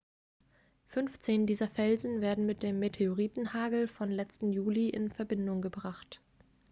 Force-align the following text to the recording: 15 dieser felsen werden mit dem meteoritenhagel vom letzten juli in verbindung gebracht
15 0.87 1.45
dieser 1.45 1.67
felsen 1.67 2.21
werden 2.21 2.47
mit 2.47 2.63
dem 2.63 2.79
meteoritenhagel 2.79 3.87
vom 3.87 4.09
letzten 4.09 4.51
juli 4.51 4.89
in 4.89 5.11
verbindung 5.11 5.61
gebracht 5.61 6.19